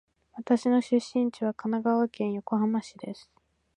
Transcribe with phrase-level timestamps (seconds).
[0.33, 3.29] 私の出身地は神奈川県横浜市です。